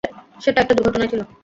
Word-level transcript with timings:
সেটা 0.39 0.59
একটা 0.61 0.75
দূর্ঘটনায় 0.77 1.11
ছিল। 1.11 1.21